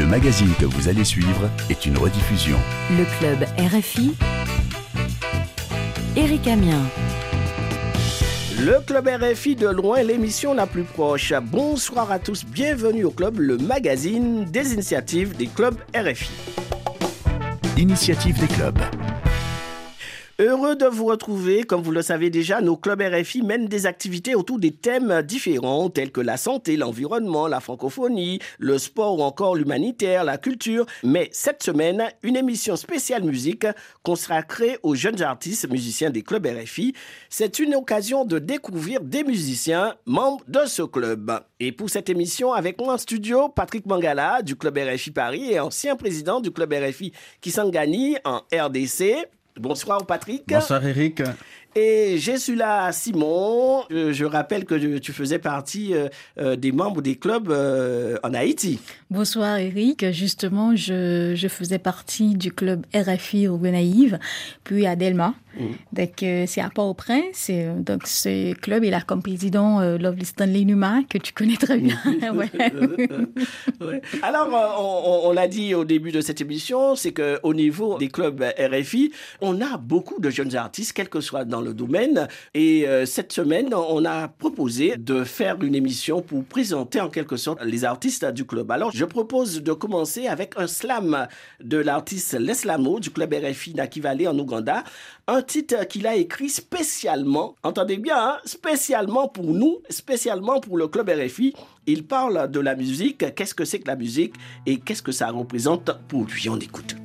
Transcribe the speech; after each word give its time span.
Le 0.00 0.06
magazine 0.06 0.48
que 0.58 0.64
vous 0.64 0.88
allez 0.88 1.04
suivre 1.04 1.50
est 1.68 1.84
une 1.84 1.98
rediffusion. 1.98 2.56
Le 2.96 3.04
club 3.18 3.46
RFI. 3.58 4.14
Eric 6.16 6.48
Amien. 6.48 6.80
Le 8.58 8.80
club 8.80 9.06
RFI 9.08 9.56
de 9.56 9.68
loin, 9.68 10.02
l'émission 10.02 10.54
la 10.54 10.66
plus 10.66 10.84
proche. 10.84 11.34
Bonsoir 11.42 12.10
à 12.10 12.18
tous, 12.18 12.46
bienvenue 12.46 13.04
au 13.04 13.10
club, 13.10 13.40
le 13.40 13.58
magazine 13.58 14.46
des 14.46 14.72
initiatives 14.72 15.36
des 15.36 15.48
clubs 15.48 15.76
RFI. 15.94 16.30
Initiative 17.76 18.40
des 18.40 18.46
clubs. 18.46 18.80
Heureux 20.42 20.74
de 20.74 20.86
vous 20.86 21.04
retrouver. 21.04 21.64
Comme 21.64 21.82
vous 21.82 21.90
le 21.90 22.00
savez 22.00 22.30
déjà, 22.30 22.62
nos 22.62 22.74
clubs 22.74 23.02
RFI 23.02 23.42
mènent 23.42 23.66
des 23.66 23.84
activités 23.84 24.34
autour 24.34 24.58
des 24.58 24.70
thèmes 24.70 25.20
différents 25.20 25.90
tels 25.90 26.10
que 26.10 26.22
la 26.22 26.38
santé, 26.38 26.78
l'environnement, 26.78 27.46
la 27.46 27.60
francophonie, 27.60 28.38
le 28.58 28.78
sport 28.78 29.18
ou 29.18 29.22
encore 29.22 29.54
l'humanitaire, 29.54 30.24
la 30.24 30.38
culture. 30.38 30.86
Mais 31.02 31.28
cette 31.30 31.62
semaine, 31.62 32.04
une 32.22 32.36
émission 32.36 32.76
spéciale 32.76 33.22
musique 33.22 33.66
consacrée 34.02 34.78
aux 34.82 34.94
jeunes 34.94 35.20
artistes 35.20 35.68
musiciens 35.68 36.08
des 36.08 36.22
clubs 36.22 36.46
RFI. 36.46 36.94
C'est 37.28 37.58
une 37.58 37.74
occasion 37.74 38.24
de 38.24 38.38
découvrir 38.38 39.02
des 39.02 39.24
musiciens 39.24 39.94
membres 40.06 40.42
de 40.48 40.64
ce 40.64 40.80
club. 40.80 41.38
Et 41.62 41.70
pour 41.70 41.90
cette 41.90 42.08
émission, 42.08 42.54
avec 42.54 42.80
moi 42.80 42.94
en 42.94 42.98
studio, 42.98 43.50
Patrick 43.50 43.84
Mangala 43.84 44.40
du 44.40 44.56
club 44.56 44.78
RFI 44.78 45.10
Paris 45.10 45.52
et 45.52 45.60
ancien 45.60 45.96
président 45.96 46.40
du 46.40 46.50
club 46.50 46.72
RFI 46.72 47.12
Kisangani 47.42 48.16
en 48.24 48.40
RDC. 48.50 49.28
Bonsoir 49.56 50.06
Patrick. 50.06 50.44
Bonsoir 50.46 50.84
Eric. 50.84 51.22
Et 51.76 52.18
je 52.18 52.36
suis 52.36 52.56
là, 52.56 52.90
Simon. 52.92 53.82
Je, 53.90 54.12
je 54.12 54.24
rappelle 54.24 54.64
que 54.64 54.98
tu 54.98 55.12
faisais 55.12 55.38
partie 55.38 55.94
euh, 55.94 56.08
euh, 56.38 56.56
des 56.56 56.72
membres 56.72 57.00
des 57.00 57.14
clubs 57.16 57.50
euh, 57.50 58.16
en 58.24 58.34
Haïti. 58.34 58.80
Bonsoir 59.10 59.58
Eric. 59.58 60.10
Justement, 60.10 60.74
je, 60.74 61.32
je 61.36 61.48
faisais 61.48 61.78
partie 61.78 62.34
du 62.34 62.50
club 62.52 62.84
RFI 62.94 63.46
au 63.48 63.56
Gonaïve, 63.56 64.18
puis 64.64 64.86
à 64.86 64.96
Delma. 64.96 65.34
Mm. 65.58 65.64
Donc, 65.92 66.22
euh, 66.22 66.44
c'est 66.46 66.60
à 66.60 66.70
Port-au-Prince. 66.70 67.50
Donc, 67.78 68.06
ce 68.06 68.52
club, 68.54 68.84
il 68.84 68.94
a 68.94 69.00
comme 69.00 69.20
président 69.22 69.80
euh, 69.80 69.98
Lovely 69.98 70.24
Stanley 70.24 70.64
Numa, 70.64 71.00
que 71.08 71.18
tu 71.18 71.32
connais 71.32 71.56
très 71.56 71.78
bien. 71.78 71.96
Ouais. 72.32 72.50
Ouais. 73.80 74.00
Alors, 74.22 74.54
euh, 74.54 74.66
on, 74.78 75.26
on- 75.26 75.30
on 75.30 75.32
l'a 75.32 75.48
dit 75.48 75.74
au 75.74 75.84
début 75.84 76.12
de 76.12 76.20
cette 76.20 76.40
émission, 76.40 76.94
c'est 76.96 77.12
qu'au 77.12 77.54
niveau 77.54 77.98
des 77.98 78.08
clubs 78.08 78.42
RFI, 78.58 79.12
on 79.40 79.60
a 79.60 79.76
beaucoup 79.76 80.20
de 80.20 80.30
jeunes 80.30 80.54
artistes, 80.56 80.92
quel 80.94 81.08
que 81.08 81.20
soit 81.20 81.44
dans 81.44 81.59
le 81.60 81.74
domaine. 81.74 82.28
Et 82.54 82.86
euh, 82.86 83.06
cette 83.06 83.32
semaine, 83.32 83.74
on 83.74 84.04
a 84.04 84.28
proposé 84.28 84.96
de 84.96 85.24
faire 85.24 85.62
une 85.62 85.74
émission 85.74 86.22
pour 86.22 86.44
présenter 86.44 87.00
en 87.00 87.08
quelque 87.08 87.36
sorte 87.36 87.62
les 87.64 87.84
artistes 87.84 88.24
du 88.26 88.44
club. 88.44 88.70
Alors, 88.70 88.90
je 88.92 89.04
propose 89.04 89.62
de 89.62 89.72
commencer 89.72 90.26
avec 90.26 90.54
un 90.56 90.66
slam 90.66 91.26
de 91.62 91.78
l'artiste 91.78 92.38
Leslamo 92.38 93.00
du 93.00 93.10
club 93.10 93.34
RFI 93.34 93.74
Nakivale 93.74 94.28
en 94.28 94.38
Ouganda. 94.38 94.84
Un 95.26 95.42
titre 95.42 95.86
qu'il 95.86 96.06
a 96.06 96.16
écrit 96.16 96.48
spécialement, 96.48 97.54
entendez 97.62 97.96
bien, 97.96 98.16
hein, 98.18 98.36
spécialement 98.44 99.28
pour 99.28 99.44
nous, 99.44 99.78
spécialement 99.88 100.60
pour 100.60 100.76
le 100.76 100.88
club 100.88 101.08
RFI. 101.08 101.54
Il 101.86 102.04
parle 102.04 102.50
de 102.50 102.60
la 102.60 102.74
musique, 102.74 103.34
qu'est-ce 103.34 103.54
que 103.54 103.64
c'est 103.64 103.80
que 103.80 103.88
la 103.88 103.96
musique 103.96 104.34
et 104.66 104.78
qu'est-ce 104.78 105.02
que 105.02 105.12
ça 105.12 105.30
représente 105.30 105.90
pour 106.08 106.24
lui? 106.24 106.48
On 106.48 106.58
écoute. 106.58 106.96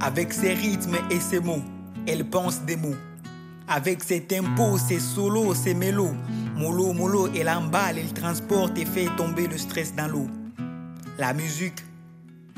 Avec 0.00 0.32
ses 0.32 0.54
rythmes 0.54 0.96
et 1.10 1.20
ses 1.20 1.40
mots, 1.40 1.62
elle 2.06 2.24
pense 2.24 2.62
des 2.62 2.76
mots. 2.76 2.96
Avec 3.72 4.02
ses 4.02 4.22
tempos, 4.22 4.78
ses 4.78 4.98
solos, 4.98 5.54
ses 5.54 5.74
mélos. 5.74 6.16
Mollo, 6.56 6.92
mollo, 6.92 7.28
elle 7.36 7.48
emballe, 7.48 7.98
elle 7.98 8.12
transporte 8.12 8.76
et 8.76 8.84
fait 8.84 9.06
tomber 9.16 9.46
le 9.46 9.56
stress 9.56 9.94
dans 9.94 10.08
l'eau. 10.08 10.26
La 11.18 11.32
musique, 11.32 11.84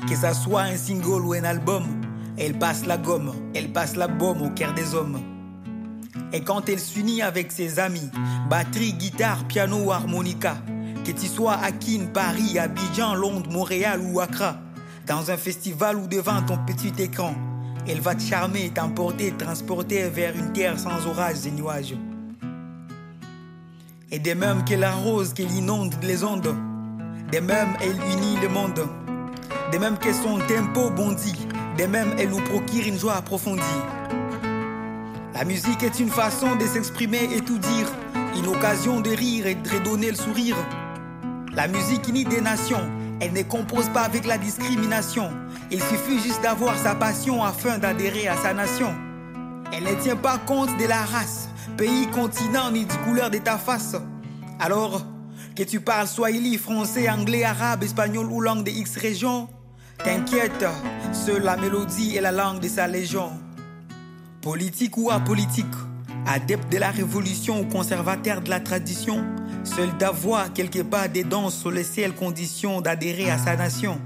que 0.09 0.15
ça 0.15 0.33
soit 0.33 0.63
un 0.63 0.75
single 0.75 1.23
ou 1.23 1.33
un 1.33 1.43
album, 1.43 1.83
elle 2.35 2.57
passe 2.57 2.87
la 2.87 2.97
gomme, 2.97 3.31
elle 3.53 3.71
passe 3.71 3.95
la 3.95 4.07
bombe 4.07 4.41
au 4.41 4.49
cœur 4.49 4.73
des 4.73 4.95
hommes. 4.95 5.19
Et 6.31 6.41
quand 6.41 6.67
elle 6.67 6.79
s'unit 6.79 7.21
avec 7.21 7.51
ses 7.51 7.77
amis, 7.77 8.09
batterie, 8.49 8.93
guitare, 8.93 9.45
piano 9.47 9.83
ou 9.85 9.91
harmonica, 9.91 10.57
que 11.05 11.11
tu 11.11 11.27
sois 11.27 11.53
à 11.53 11.71
Kin, 11.71 12.07
Paris, 12.11 12.57
Abidjan, 12.57 13.13
Londres, 13.13 13.51
Montréal 13.51 14.01
ou 14.01 14.19
Accra, 14.19 14.57
dans 15.05 15.29
un 15.29 15.37
festival 15.37 15.95
ou 15.95 16.07
devant 16.07 16.41
ton 16.41 16.57
petit 16.65 16.93
écran, 16.97 17.35
elle 17.87 17.99
va 17.99 18.15
te 18.15 18.21
charmer, 18.21 18.69
t'emporter, 18.69 19.33
transporter 19.37 20.09
vers 20.09 20.35
une 20.35 20.53
terre 20.53 20.79
sans 20.79 21.05
orage 21.07 21.45
et 21.45 21.51
nuages. 21.51 21.95
Et 24.11 24.19
de 24.19 24.33
même 24.33 24.63
qu'elle 24.63 24.83
arrose, 24.83 25.33
qu'elle 25.33 25.51
inonde 25.51 25.95
les 26.01 26.23
ondes, 26.23 26.55
de 27.31 27.39
même 27.39 27.69
elle 27.81 27.97
unit 28.13 28.37
le 28.41 28.49
monde, 28.49 28.87
de 29.71 29.77
même 29.77 29.97
que 29.97 30.13
son 30.13 30.37
tempo 30.47 30.89
bondit, 30.91 31.47
de 31.77 31.85
même 31.85 32.13
elle 32.17 32.29
nous 32.29 32.41
procure 32.41 32.87
une 32.87 32.99
joie 32.99 33.15
approfondie. 33.15 33.61
La 35.33 35.45
musique 35.45 35.81
est 35.81 35.99
une 35.99 36.09
façon 36.09 36.55
de 36.55 36.65
s'exprimer 36.65 37.23
et 37.35 37.41
tout 37.41 37.57
dire, 37.57 37.91
une 38.37 38.47
occasion 38.47 39.01
de 39.01 39.09
rire 39.09 39.47
et 39.47 39.55
de 39.55 39.69
redonner 39.69 40.11
le 40.11 40.15
sourire. 40.15 40.55
La 41.55 41.67
musique 41.67 42.07
unit 42.07 42.23
des 42.23 42.41
nations, 42.41 42.87
elle 43.19 43.33
ne 43.33 43.43
compose 43.43 43.89
pas 43.89 44.01
avec 44.01 44.25
la 44.25 44.37
discrimination. 44.37 45.29
Il 45.71 45.81
suffit 45.81 46.19
juste 46.19 46.41
d'avoir 46.41 46.77
sa 46.77 46.95
passion 46.95 47.43
afin 47.43 47.77
d'adhérer 47.77 48.27
à 48.27 48.37
sa 48.37 48.53
nation. 48.53 48.93
Elle 49.71 49.83
ne 49.83 50.01
tient 50.01 50.15
pas 50.15 50.37
compte 50.37 50.75
de 50.77 50.87
la 50.87 51.01
race, 51.01 51.49
pays, 51.77 52.07
continent 52.07 52.71
ni 52.71 52.85
du 52.85 52.97
couleur 52.99 53.29
de 53.29 53.37
ta 53.39 53.57
face. 53.57 53.95
Alors, 54.59 55.01
que 55.55 55.63
tu 55.63 55.79
parles 55.79 56.07
swahili, 56.07 56.57
français, 56.57 57.09
anglais, 57.09 57.43
arabe, 57.43 57.83
espagnol 57.83 58.27
ou 58.31 58.41
langue 58.41 58.63
de 58.63 58.71
X 58.71 58.97
région, 58.97 59.47
t'inquiète, 60.03 60.65
seule 61.11 61.43
la 61.43 61.57
mélodie 61.57 62.15
est 62.15 62.21
la 62.21 62.31
langue 62.31 62.59
de 62.59 62.67
sa 62.67 62.87
légion. 62.87 63.31
Politique 64.41 64.97
ou 64.97 65.09
apolitique, 65.09 65.65
adepte 66.27 66.71
de 66.71 66.77
la 66.77 66.91
révolution 66.91 67.61
ou 67.61 67.65
conservateur 67.65 68.41
de 68.41 68.49
la 68.49 68.59
tradition, 68.59 69.23
seul 69.63 69.95
d'avoir 69.97 70.53
quelque 70.53 70.81
part 70.81 71.09
des 71.09 71.23
dents 71.23 71.49
sur 71.49 71.71
les 71.71 71.83
seules 71.83 72.13
conditions 72.13 72.81
d'adhérer 72.81 73.29
à 73.29 73.37
sa 73.37 73.55
nation. 73.55 73.99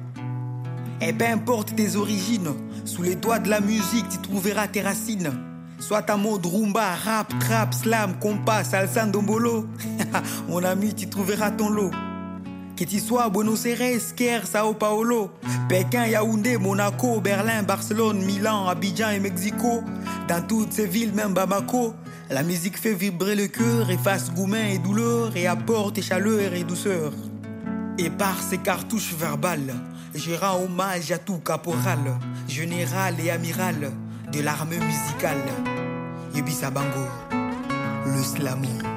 Et 1.01 1.13
peu 1.13 1.25
importe 1.25 1.75
tes 1.75 1.95
origines, 1.95 2.53
sous 2.85 3.03
les 3.03 3.15
doigts 3.15 3.39
de 3.39 3.49
la 3.49 3.59
musique, 3.59 4.09
tu 4.09 4.17
trouveras 4.17 4.67
tes 4.67 4.81
racines. 4.81 5.31
Soit 5.79 6.09
en 6.09 6.17
mode 6.17 6.45
rumba, 6.45 6.95
rap, 6.95 7.31
trap, 7.39 7.73
slam, 7.73 8.17
compas, 8.19 8.63
salsa, 8.63 9.05
ndombolo. 9.05 9.67
Mon 10.49 10.63
ami, 10.63 10.93
tu 10.95 11.07
trouveras 11.07 11.51
ton 11.51 11.69
lot. 11.69 11.91
Que 12.75 12.83
tu 12.83 12.99
sois 12.99 13.23
à 13.23 13.29
Buenos 13.29 13.65
Aires, 13.65 14.15
Caire, 14.15 14.45
Sao 14.47 14.73
Paulo, 14.73 15.31
Pékin, 15.67 16.05
Yaoundé, 16.05 16.57
Monaco, 16.57 17.19
Berlin, 17.19 17.63
Barcelone, 17.63 18.23
Milan, 18.23 18.67
Abidjan 18.67 19.09
et 19.09 19.19
Mexico, 19.19 19.83
dans 20.27 20.41
toutes 20.45 20.73
ces 20.73 20.85
villes, 20.85 21.13
même 21.13 21.33
Bamako, 21.33 21.93
la 22.29 22.43
musique 22.43 22.77
fait 22.77 22.93
vibrer 22.93 23.35
le 23.35 23.47
cœur, 23.47 23.89
efface 23.89 24.31
gourmet 24.31 24.75
et 24.75 24.79
douleur 24.79 25.35
et 25.35 25.47
apporte 25.47 26.01
chaleur 26.01 26.53
et 26.53 26.63
douceur. 26.63 27.13
Et 27.97 28.09
par 28.09 28.39
ces 28.41 28.57
cartouches 28.57 29.13
verbales, 29.13 29.73
je 30.13 30.33
rends 30.33 30.63
hommage 30.63 31.11
à 31.11 31.17
tout 31.17 31.39
caporal, 31.39 32.19
général 32.47 33.15
et 33.23 33.31
amiral 33.31 33.91
de 34.31 34.41
l'armée 34.41 34.79
musicale. 34.79 35.43
Yebisa 36.35 36.69
Bango, 36.69 37.07
le 38.05 38.23
slamo. 38.23 38.96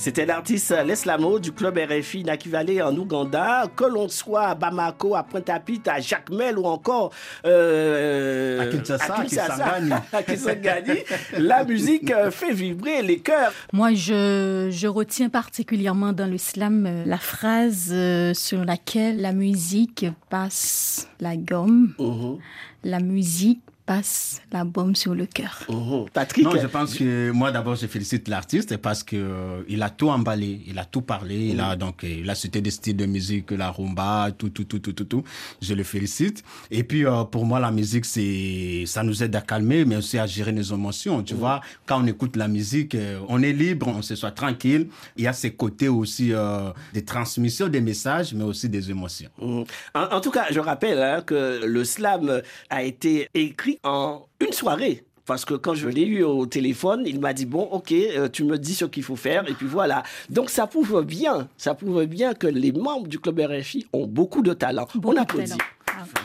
C'était 0.00 0.24
l'artiste 0.24 0.74
Leslamo 0.86 1.38
du 1.38 1.52
club 1.52 1.76
RFI 1.76 2.24
Nakivale 2.24 2.82
en 2.82 2.96
Ouganda. 2.96 3.66
Que 3.76 3.84
l'on 3.84 4.08
soit 4.08 4.46
à 4.46 4.54
Bamako, 4.54 5.14
à 5.14 5.22
Pointe-à-Pitre, 5.22 5.90
à 5.90 6.00
Jacmel 6.00 6.58
ou 6.58 6.64
encore 6.64 7.12
euh, 7.44 8.62
À 8.62 8.66
Kinshasa, 8.68 9.14
à 9.14 9.20
à 9.20 9.24
Kisangani. 9.26 9.92
à 10.14 10.22
Kisangani, 10.22 11.00
la 11.36 11.64
musique 11.64 12.10
euh, 12.12 12.30
fait 12.30 12.54
vibrer 12.54 13.02
les 13.02 13.18
cœurs. 13.18 13.52
Moi, 13.74 13.92
je, 13.92 14.68
je 14.72 14.86
retiens 14.88 15.28
particulièrement 15.28 16.14
dans 16.14 16.30
le 16.30 16.38
slam 16.38 16.86
euh, 16.86 17.04
la 17.04 17.18
phrase 17.18 17.94
sur 18.32 18.64
laquelle 18.64 19.20
la 19.20 19.32
musique 19.32 20.06
passe 20.30 21.08
la 21.20 21.36
gomme, 21.36 21.92
Mhm, 21.98 22.38
la 22.84 23.00
musique 23.00 23.60
passe 23.90 24.40
la 24.52 24.62
bombe 24.62 24.94
sur 24.94 25.16
le 25.16 25.26
cœur. 25.26 25.64
mhm. 25.68 26.06
Patrick, 26.12 26.44
Non, 26.44 26.52
je 26.54 26.68
pense 26.68 26.94
que 26.94 27.32
moi 27.32 27.50
d'abord 27.50 27.74
je 27.74 27.88
félicite 27.88 28.28
l'artiste 28.28 28.76
parce 28.76 29.02
que 29.02 29.16
euh, 29.16 29.62
il 29.68 29.82
a 29.82 29.90
tout 29.90 30.10
emballé, 30.10 30.60
il 30.68 30.78
a 30.78 30.84
tout 30.84 31.00
parlé, 31.02 31.48
il 31.52 31.58
a 31.60 31.74
donc 31.74 32.04
euh, 32.04 32.20
il 32.22 32.30
a 32.30 32.36
cité 32.36 32.60
des 32.60 32.70
styles 32.70 32.96
de 32.96 33.06
musique, 33.06 33.50
la 33.50 33.68
rumba, 33.72 34.30
tout 34.38 34.50
tout 34.50 34.62
tout 34.62 34.78
tout 34.78 34.92
tout 34.92 35.06
tout. 35.12 35.24
Je 35.60 35.74
le 35.74 35.82
félicite. 35.82 36.44
Et 36.70 36.84
puis 36.84 37.04
euh, 37.04 37.24
pour 37.24 37.44
moi 37.44 37.58
la 37.58 37.72
musique 37.72 38.04
c'est 38.04 38.84
ça 38.86 39.02
nous 39.02 39.24
aide 39.24 39.34
à 39.34 39.40
calmer 39.40 39.84
mais 39.84 39.96
aussi 39.96 40.18
à 40.18 40.26
gérer 40.28 40.52
nos 40.52 40.62
émotions, 40.78 41.24
tu 41.24 41.34
vois. 41.34 41.60
Quand 41.86 42.00
on 42.00 42.06
écoute 42.06 42.36
la 42.36 42.46
musique, 42.46 42.96
on 43.28 43.42
est 43.42 43.52
libre, 43.52 43.88
on 43.88 44.02
se 44.02 44.14
soit 44.14 44.30
tranquille. 44.30 44.86
Il 45.16 45.24
y 45.24 45.26
a 45.26 45.32
ces 45.32 45.50
côtés 45.50 45.88
aussi 45.88 46.32
euh, 46.32 46.70
de 46.94 47.00
transmission 47.00 47.66
des 47.66 47.80
messages 47.80 48.34
mais 48.34 48.44
aussi 48.44 48.68
des 48.68 48.88
émotions. 48.88 49.30
En, 49.40 49.64
en 49.94 50.20
tout 50.20 50.30
cas, 50.30 50.46
je 50.52 50.60
rappelle 50.60 51.02
hein, 51.02 51.22
que 51.26 51.64
le 51.66 51.82
slam 51.82 52.40
a 52.78 52.82
été 52.84 53.28
écrit 53.34 53.79
en 53.82 54.26
une 54.40 54.52
soirée. 54.52 55.04
Parce 55.26 55.44
que 55.44 55.54
quand 55.54 55.74
je 55.74 55.88
l'ai 55.88 56.06
eu 56.06 56.24
au 56.24 56.46
téléphone, 56.46 57.04
il 57.06 57.20
m'a 57.20 57.32
dit 57.32 57.46
bon, 57.46 57.62
ok, 57.62 57.92
euh, 57.92 58.28
tu 58.28 58.42
me 58.42 58.58
dis 58.58 58.74
ce 58.74 58.84
qu'il 58.84 59.04
faut 59.04 59.16
faire 59.16 59.48
et 59.48 59.52
puis 59.52 59.66
voilà. 59.66 60.02
Donc 60.28 60.50
ça 60.50 60.66
prouve 60.66 61.04
bien, 61.04 61.48
ça 61.56 61.74
prouve 61.74 62.04
bien 62.06 62.34
que 62.34 62.48
les 62.48 62.72
membres 62.72 63.06
du 63.06 63.20
club 63.20 63.38
RFI 63.38 63.86
ont 63.92 64.08
beaucoup 64.08 64.42
de 64.42 64.54
talent. 64.54 64.88
On 65.04 65.16
applaudit. 65.16 65.50
talent. 65.50 65.64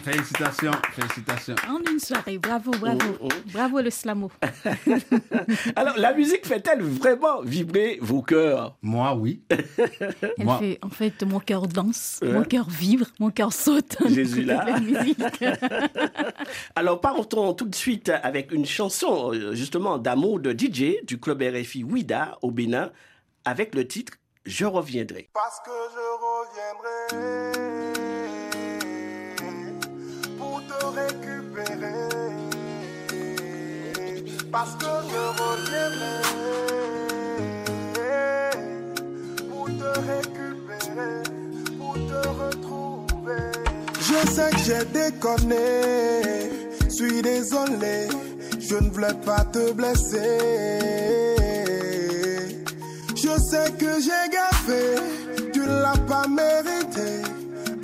Félicitations, 0.03 0.71
félicitations. 0.93 1.55
En 1.69 1.79
une 1.91 1.99
soirée, 1.99 2.37
bravo, 2.37 2.71
bravo. 2.71 2.97
Mm, 3.21 3.51
Bravo 3.53 3.81
le 3.81 3.89
slamo. 3.89 4.31
Alors 5.75 5.97
la 5.97 6.13
musique 6.13 6.45
fait-elle 6.45 6.81
vraiment 6.81 7.41
vibrer 7.41 7.97
vos 8.01 8.21
cœurs? 8.21 8.75
Moi, 8.81 9.13
oui. 9.15 9.41
Elle 9.49 9.65
Moi- 10.39 10.59
fait, 10.59 10.79
en 10.81 10.89
fait, 10.89 11.23
mon 11.23 11.39
cœur 11.39 11.67
danse, 11.67 12.19
Ouais. 12.21 12.29
mon 12.31 12.43
cœur 12.43 12.69
vibre, 12.69 13.07
mon 13.19 13.29
cœur 13.31 13.51
saute. 13.53 13.97
Jésus 14.07 14.43
là. 14.43 14.63
la 14.67 14.79
musique. 14.79 15.19
Alors 16.75 17.01
partons 17.01 17.53
tout 17.53 17.65
de 17.67 17.75
suite 17.75 18.09
avec 18.23 18.51
une 18.51 18.65
chanson 18.65 19.33
euh, 19.33 19.53
justement 19.53 19.97
d'amour 19.97 20.39
de 20.39 20.51
DJ 20.51 21.03
du 21.05 21.19
club 21.19 21.41
RFI 21.41 21.83
Ouida 21.83 22.37
au 22.41 22.51
Bénin 22.51 22.91
avec 23.45 23.75
le 23.75 23.87
titre 23.87 24.13
Je 24.45 24.65
reviendrai. 24.65 25.29
Parce 25.33 25.59
que 25.65 25.71
je 25.93 27.15
reviendrai 27.19 27.74
Parce 34.57 34.75
que 34.75 34.85
je 34.85 35.23
reviendrai 35.43 36.15
pour 39.49 39.65
te 39.65 39.99
récupérer, 40.11 41.23
pour 41.77 41.93
te 41.95 42.19
retrouver. 42.41 43.51
Je 43.99 44.19
sais 44.31 44.51
que 44.51 44.57
j'ai 44.59 44.85
déconné, 44.93 45.59
suis 46.89 47.21
désolé, 47.21 48.07
je 48.57 48.75
ne 48.75 48.89
voulais 48.91 49.19
pas 49.25 49.43
te 49.43 49.73
blesser. 49.73 51.35
Je 53.13 53.37
sais 53.37 53.73
que 53.77 53.99
j'ai 53.99 54.29
gaffé, 54.31 55.51
tu 55.51 55.59
ne 55.59 55.81
l'as 55.81 55.99
pas 56.07 56.27
mérité. 56.29 57.23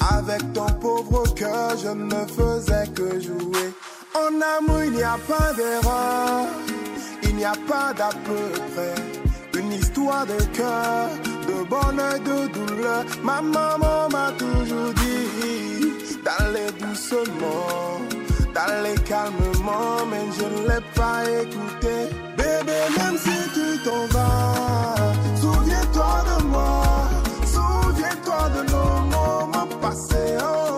Avec 0.10 0.54
ton 0.54 0.68
pauvre 0.80 1.34
cœur, 1.34 1.76
je 1.78 1.90
ne 1.90 2.26
faisais 2.28 2.88
que 2.96 3.20
jouer. 3.20 3.74
Amour, 4.42 4.84
il 4.84 4.92
n'y 4.94 5.04
a 5.04 5.18
pas 5.28 5.54
d'erreur, 5.54 6.48
il 7.24 7.36
n'y 7.36 7.46
a 7.46 7.54
pas 7.68 7.94
d'à 7.94 8.10
peu 8.26 8.50
près. 8.74 9.60
Une 9.60 9.72
histoire 9.74 10.26
de 10.26 10.42
cœur, 10.58 11.10
de 11.48 11.64
bonheur, 11.70 12.20
de 12.20 12.48
douleur. 12.48 13.04
Ma 13.24 13.42
maman 13.42 14.10
m'a 14.10 14.32
toujours 14.38 14.94
dit 14.96 15.94
d'aller 16.24 16.72
doucement, 16.80 18.02
d'aller 18.54 18.96
calmement, 19.06 20.06
mais 20.10 20.26
je 20.38 20.44
ne 20.44 20.68
l'ai 20.70 20.84
pas 20.96 21.24
écouté. 21.44 21.96
Bébé, 22.38 22.80
même 22.98 23.18
si 23.18 23.38
tu 23.54 23.84
t'en 23.84 24.06
vas, 24.08 24.96
souviens-toi 25.40 26.24
de 26.30 26.44
moi, 26.46 26.84
souviens-toi 27.46 28.50
de 28.56 28.72
nos 28.72 29.02
moments 29.16 29.68
passés 29.82 30.38
ensemble. 30.38 30.71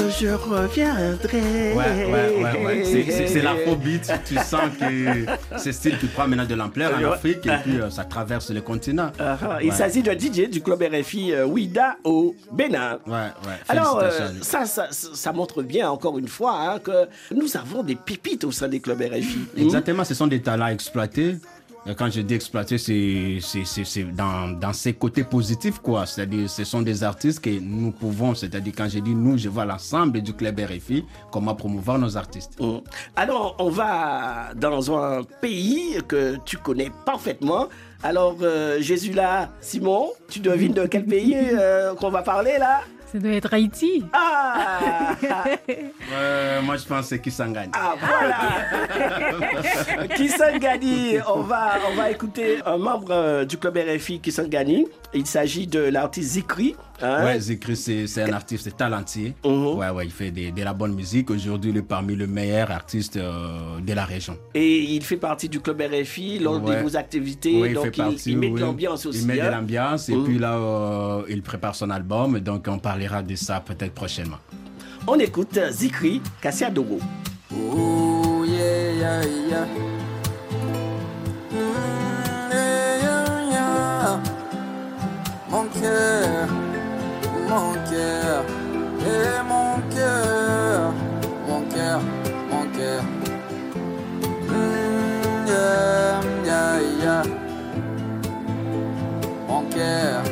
Que 0.00 0.10
je 0.10 0.28
reviendrai. 0.28 1.72
Ouais, 1.74 2.06
ouais, 2.06 2.42
ouais, 2.42 2.64
ouais. 2.64 3.26
C'est- 3.26 3.42
l'afrobeat. 3.42 4.12
Tu 4.26 4.34
sens 4.36 4.70
que 4.78 5.58
ce 5.58 5.72
style 5.72 5.98
qui 5.98 6.06
prend 6.06 6.26
maintenant 6.26 6.46
de 6.46 6.54
l'ampleur 6.54 6.92
en. 6.96 7.10
Afrique 7.12 7.46
et 7.46 7.56
puis 7.64 7.80
euh, 7.80 7.90
ça 7.90 8.04
traverse 8.04 8.50
le 8.50 8.60
continent. 8.60 9.10
Ah, 9.18 9.36
ah, 9.42 9.58
Il 9.62 9.72
s'agit 9.72 10.02
d'un 10.02 10.16
DJ 10.16 10.48
du 10.48 10.62
club 10.62 10.82
RFI 10.82 11.32
euh, 11.32 11.46
Ouida 11.46 11.96
au 12.04 12.34
Bénin. 12.52 12.98
Ouais, 13.06 13.12
ouais. 13.12 13.58
Alors, 13.68 13.98
euh, 14.00 14.10
ça, 14.42 14.64
ça 14.66 15.32
montre 15.32 15.62
bien, 15.62 15.90
encore 15.90 16.18
une 16.18 16.28
fois, 16.28 16.56
hein, 16.58 16.78
que 16.78 17.08
nous 17.34 17.56
avons 17.56 17.82
des 17.82 17.96
pépites 17.96 18.44
au 18.44 18.52
sein 18.52 18.68
des 18.68 18.80
clubs 18.80 19.00
RFI. 19.00 19.38
Exactement, 19.56 20.04
ce 20.04 20.14
sont 20.14 20.26
des 20.26 20.40
talents 20.40 20.68
exploités. 20.68 21.36
Et 21.86 21.94
Quand 21.94 22.10
je 22.10 22.20
dis 22.20 22.34
exploiter, 22.34 22.76
c'est 22.78 24.02
dans, 24.14 24.48
dans 24.48 24.72
ces 24.72 24.92
côtés 24.92 25.24
positifs, 25.24 25.78
quoi. 25.78 26.04
C'est-à-dire, 26.04 26.48
ce 26.48 26.64
sont 26.64 26.82
des 26.82 27.02
artistes 27.02 27.40
que 27.40 27.50
nous 27.58 27.90
pouvons, 27.90 28.34
c'est-à-dire, 28.34 28.74
quand 28.76 28.88
je 28.88 28.98
dis 28.98 29.14
nous, 29.14 29.38
je 29.38 29.48
vois 29.48 29.64
l'ensemble 29.64 30.20
du 30.20 30.34
club 30.34 30.60
RFI, 30.60 31.04
comment 31.32 31.54
promouvoir 31.54 31.98
nos 31.98 32.16
artistes. 32.16 32.60
Mm. 32.60 32.78
Alors, 33.16 33.56
on 33.58 33.70
va 33.70 34.50
dans 34.54 34.94
un 34.94 35.22
pays 35.40 35.98
que 36.06 36.36
tu 36.44 36.58
connais 36.58 36.90
parfaitement. 37.06 37.68
Alors, 38.02 38.36
euh, 38.42 38.80
Jésus 38.80 39.12
là, 39.12 39.50
Simon, 39.60 40.10
tu 40.28 40.40
devines 40.40 40.72
de 40.72 40.86
quel 40.86 41.06
pays 41.06 41.34
euh, 41.36 41.94
qu'on 41.94 42.10
va 42.10 42.22
parler 42.22 42.56
là? 42.58 42.80
Ça 43.12 43.18
doit 43.18 43.32
être 43.32 43.52
Haïti. 43.52 44.04
Ah 44.12 45.16
Euh, 46.12 46.60
moi, 46.62 46.76
je 46.76 46.84
pense 46.84 47.02
que 47.02 47.06
c'est 47.10 47.20
Kisangani. 47.20 47.70
Ah 47.72 47.94
voilà 47.98 48.36
Kisangani, 50.16 51.18
on 51.32 51.40
va, 51.40 51.74
on 51.90 51.94
va 51.94 52.10
écouter 52.10 52.58
un 52.66 52.76
membre 52.78 53.10
euh, 53.12 53.44
du 53.44 53.56
club 53.58 53.76
RFI 53.78 54.20
Kisangani. 54.20 54.86
Il 55.14 55.26
s'agit 55.26 55.66
de 55.66 55.80
l'artiste 55.80 56.30
Zikri. 56.32 56.74
Hein? 57.02 57.24
Ouais, 57.24 57.40
Zikri, 57.40 57.76
c'est 57.76 58.06
c'est 58.06 58.22
un 58.22 58.32
artiste 58.32 58.76
talentueux. 58.76 59.32
Mhm. 59.44 59.66
Ouais, 59.78 59.90
ouais, 59.90 60.04
il 60.06 60.10
fait 60.10 60.30
de, 60.30 60.50
de 60.50 60.62
la 60.62 60.72
bonne 60.72 60.94
musique. 60.94 61.30
Aujourd'hui, 61.30 61.70
il 61.70 61.76
est 61.78 61.82
parmi 61.82 62.16
les 62.16 62.26
meilleurs 62.26 62.70
artistes 62.70 63.16
euh, 63.16 63.80
de 63.80 63.92
la 63.92 64.04
région. 64.04 64.36
Et 64.54 64.80
il 64.94 65.02
fait 65.02 65.16
partie 65.16 65.48
du 65.48 65.60
club 65.60 65.80
RFI 65.82 66.38
lors 66.40 66.62
Ouais. 66.62 66.76
de 66.76 66.82
vos 66.82 66.96
activités. 66.96 67.60
Oui, 67.60 67.72
donc 67.72 67.84
fait 67.86 67.90
partie, 68.02 68.32
il, 68.32 68.38
met 68.38 68.50
de 68.50 68.58
l'ambiance 68.58 69.06
aussi. 69.06 69.20
Il 69.20 69.26
met 69.26 69.36
de 69.36 69.40
hein. 69.42 69.50
l'ambiance 69.50 70.08
et 70.08 70.14
Mhm. 70.16 70.24
puis 70.24 70.38
là, 70.38 70.54
euh, 70.56 71.22
il 71.28 71.42
prépare 71.42 71.74
son 71.74 71.90
album. 71.90 72.38
Donc, 72.40 72.66
on 72.68 72.78
parlera 72.78 73.22
de 73.22 73.34
ça 73.34 73.60
peut-être 73.60 73.92
prochainement. 73.94 74.38
On 75.06 75.18
écoute 75.18 75.58
Zikri 75.70 76.20
Kassia 76.40 76.70
Dogo. 76.70 76.98
Ooh, 77.52 78.44
yeah, 78.46 78.92
yeah, 78.92 79.22
yeah. 79.48 79.66
Mon 87.50 87.72
cœur, 87.90 88.44
et 89.00 89.42
mon 89.52 89.80
cœur, 89.94 90.92
mon 91.48 91.60
cœur, 91.62 92.00
mon 92.50 92.64
cœur. 92.76 93.02
Mm, 94.48 95.46
yeah, 95.48 96.20
yeah, 96.44 96.80
yeah. 97.02 97.22
Mon 99.48 99.62
cœur. 99.64 100.22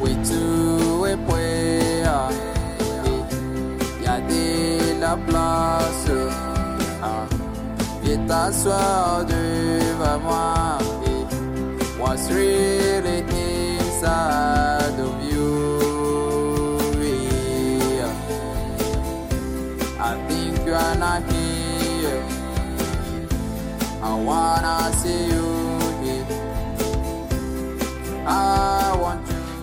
Oui, 0.00 0.16
tu 0.28 0.42
es 1.08 1.16
prêt. 1.28 2.02
Y 4.02 4.06
a 4.06 4.20
de 4.20 5.00
la 5.00 5.16
place. 5.28 6.10
Viens 8.02 8.26
t'asseoir 8.26 9.24
devant 9.24 10.18
moi. 10.28 10.78
Et 11.06 11.24
what's 12.00 12.28
really 12.30 13.22
inside 13.30 14.75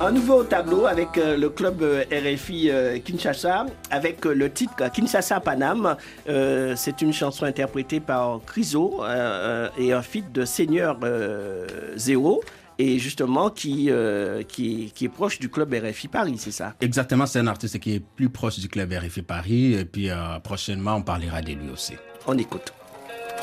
Un 0.04 0.12
nouveau 0.12 0.44
tableau 0.44 0.86
avec 0.86 1.18
euh, 1.18 1.38
le 1.38 1.50
club 1.50 1.82
euh, 1.82 2.04
RFI 2.12 2.70
euh, 2.70 3.00
Kinshasa, 3.00 3.68
avec 3.90 4.26
le 4.26 4.52
titre 4.52 4.92
Kinshasa 4.92 5.40
Paname. 5.40 5.96
Euh, 6.28 6.74
c'est 6.76 7.02
une 7.02 7.14
chanson 7.14 7.46
interprétée 7.46 8.02
par 8.02 8.42
Criso 8.46 9.02
euh, 9.02 9.70
et 9.78 9.94
un 9.94 10.02
feat 10.02 10.30
de 10.34 10.44
Seigneur 10.44 10.98
euh, 11.04 11.66
Zéro, 11.96 12.44
et 12.80 13.00
justement 13.00 13.50
qui, 13.50 13.90
euh, 13.90 14.44
qui, 14.44 14.92
qui 14.94 15.06
est 15.06 15.10
proche 15.10 15.40
du 15.40 15.48
club 15.48 15.74
RFI 15.74 16.10
Paris, 16.10 16.36
c'est 16.38 16.52
ça? 16.52 16.74
Exactement, 16.82 17.26
c'est 17.26 17.40
un 17.40 17.48
artiste 17.48 17.80
qui 17.80 17.96
est 17.96 18.00
plus 18.02 18.30
proche 18.30 18.60
du 18.60 18.68
club 18.68 18.92
RFI 18.92 19.22
Paris. 19.22 19.74
Et 19.74 19.86
puis, 19.86 20.10
euh, 20.10 20.38
prochainement, 20.44 20.96
on 20.96 21.02
parlera 21.02 21.42
de 21.42 21.54
lui 21.54 21.70
aussi. 21.72 21.94
On 22.28 22.38
écoute. 22.38 22.74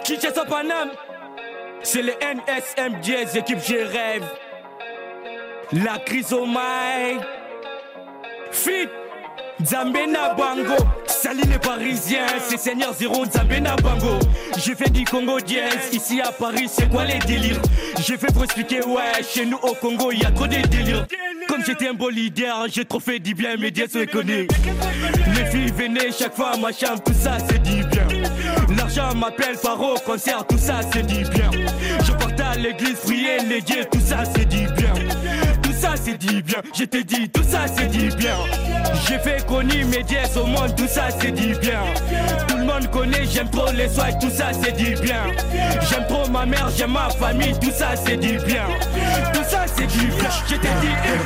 Kinshasa 0.04 0.44
Paname, 0.44 0.90
c'est 1.82 2.02
le 2.02 2.12
NSM 2.12 3.02
Jazz, 3.02 3.36
équipe 3.36 3.58
j'ai 3.66 3.82
rêve. 3.82 4.24
La 5.72 5.98
crise 5.98 6.32
au 6.32 6.46
mic. 6.46 7.20
Fit. 8.50 8.88
Zambena 9.62 10.32
Bango, 10.34 10.82
salut 11.06 11.42
les 11.42 11.58
Parisiens, 11.58 12.26
c'est 12.48 12.56
Seigneur 12.58 12.94
Zéro 12.94 13.26
Zambena 13.26 13.76
Bango. 13.76 14.18
J'ai 14.56 14.74
fait 14.74 14.88
du 14.88 15.04
Congo 15.04 15.38
Jazz, 15.38 15.92
ici 15.92 16.18
à 16.18 16.32
Paris, 16.32 16.66
c'est 16.66 16.88
quoi 16.88 17.04
les 17.04 17.18
délires? 17.18 17.60
J'ai 17.98 18.16
fait 18.16 18.32
pour 18.32 18.44
expliquer, 18.44 18.82
ouais, 18.82 19.22
chez 19.22 19.44
nous 19.44 19.58
au 19.58 19.74
Congo, 19.74 20.12
y 20.12 20.24
a 20.24 20.30
trop 20.30 20.46
de 20.46 20.56
délires. 20.66 21.06
Comme 21.46 21.62
j'étais 21.62 21.88
un 21.88 21.92
bon 21.92 22.08
leader, 22.08 22.68
j'ai 22.70 22.86
trop 22.86 23.00
fait 23.00 23.18
du 23.18 23.34
bien, 23.34 23.58
mes 23.58 23.70
dieux 23.70 23.86
sont 23.86 24.06
connus. 24.10 24.48
Les 25.36 25.44
filles 25.50 25.72
venaient 25.72 26.10
chaque 26.10 26.34
fois 26.34 26.52
à 26.52 26.56
ma 26.56 26.72
chambre, 26.72 27.02
tout 27.04 27.12
ça 27.12 27.36
c'est 27.46 27.62
du 27.62 27.84
bien. 27.84 27.99
L'argent 28.76 29.14
m'appelle 29.14 29.56
au 29.64 29.98
concert, 30.00 30.46
tout 30.48 30.58
ça 30.58 30.80
c'est 30.92 31.06
du 31.06 31.24
bien. 31.30 31.50
Je 32.04 32.12
partais 32.12 32.42
à 32.42 32.54
l'église, 32.56 32.96
prier 33.04 33.38
les 33.48 33.60
dieux, 33.60 33.84
tout 33.90 34.00
ça 34.00 34.24
c'est 34.34 34.44
du 34.44 34.66
bien. 34.74 34.92
Tout 35.62 35.72
ça 35.72 35.94
c'est 36.02 36.18
du 36.18 36.42
bien, 36.42 36.58
je 36.76 36.84
te 36.84 37.02
dis, 37.02 37.28
tout 37.28 37.42
ça 37.42 37.60
c'est 37.74 37.88
du 37.88 38.08
bien. 38.16 38.36
J'ai 39.06 39.18
fait 39.18 39.46
connu 39.46 39.84
mes 39.84 40.02
dieux 40.02 40.18
au 40.36 40.46
monde, 40.46 40.74
tout 40.76 40.88
ça 40.88 41.08
c'est 41.18 41.30
du 41.32 41.54
bien. 41.56 41.80
Tout 42.48 42.56
le 42.56 42.64
monde 42.64 42.90
connaît, 42.90 43.24
j'aime 43.24 43.50
trop 43.50 43.70
les 43.72 43.88
soins, 43.88 44.12
tout 44.20 44.30
ça 44.30 44.46
c'est 44.62 44.76
du 44.76 44.94
bien. 45.00 45.22
J'aime 45.88 46.06
trop 46.08 46.28
ma 46.28 46.44
mère, 46.46 46.68
j'aime 46.76 46.92
ma 46.92 47.08
famille, 47.10 47.54
tout 47.60 47.72
ça 47.72 47.88
c'est 47.96 48.16
du 48.16 48.38
bien. 48.44 48.64
Tout 49.32 49.44
ça 49.48 49.64
c'est 49.74 49.86
du 49.86 50.06
bien, 50.06 50.30
je 50.48 50.54
dis, 50.54 50.60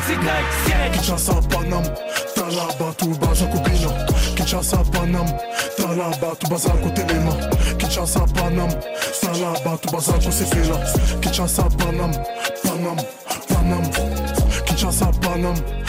c'est 0.06 0.16
like, 0.16 0.92
Kinshasa, 0.92 1.34
Panam, 1.50 1.82
Talaba, 2.34 2.94
Touba, 2.96 3.34
Jacobina. 3.34 4.06
Kinshasa, 4.36 4.78
Panam, 4.92 5.26
Talaba, 5.76 6.36
Touba, 6.36 6.56
Zako, 6.56 6.90
Telema. 6.94 7.32
Kinshasa, 7.78 8.20
Panam, 8.34 8.70
Talaba, 9.20 9.78
Touba, 9.78 10.00
Zako, 10.00 10.30
Sefela. 10.30 10.78
Kinshasa, 11.20 11.62
Panam, 11.78 12.12
Panam, 12.64 12.98
Panam. 13.48 13.84
Kinshasa, 14.66 15.12
Panam. 15.20 15.83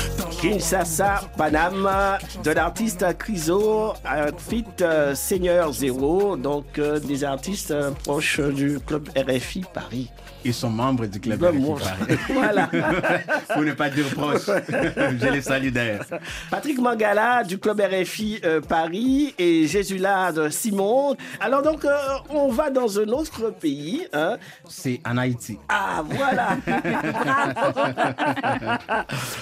Kinshasa, 0.50 1.22
Paname, 1.36 2.20
de 2.44 2.52
l'artiste 2.52 3.04
Criso, 3.18 3.94
un 4.06 4.28
fit 4.38 4.64
euh, 4.82 5.16
Seigneur 5.16 5.74
Zéro, 5.74 6.38
donc 6.38 6.78
euh, 6.78 7.00
des 7.00 7.24
artistes 7.24 7.72
euh, 7.72 7.90
proches 8.04 8.40
du 8.40 8.80
club 8.86 9.10
RFI 9.18 9.64
Paris. 9.74 10.12
Ils 10.48 10.54
sont 10.54 10.70
membres 10.70 11.08
du 11.08 11.20
club 11.20 11.42
RFI. 11.44 11.88
Paris. 11.98 12.20
Voilà. 12.36 12.70
Pour 13.54 13.64
ne 13.64 13.72
pas 13.72 13.90
dire 13.90 14.06
proche. 14.10 14.46
Je 14.70 15.32
les 15.32 15.42
salue 15.42 15.70
d'ailleurs. 15.70 16.06
Patrick 16.52 16.78
Mangala 16.80 17.44
du 17.44 17.58
club 17.58 17.82
RFI 17.82 18.42
Paris 18.70 19.34
et 19.40 19.66
Jésulard 19.66 20.34
Simon. 20.52 21.16
Alors 21.40 21.64
donc, 21.64 21.84
on 22.30 22.50
va 22.50 22.70
dans 22.70 23.00
un 23.00 23.08
autre 23.08 23.50
pays. 23.50 24.06
hein. 24.14 24.38
C'est 24.70 25.02
en 25.04 25.18
Haïti. 25.18 25.58
Ah, 25.68 26.04
voilà. 26.08 26.58